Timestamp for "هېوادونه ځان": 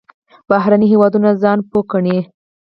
0.93-1.59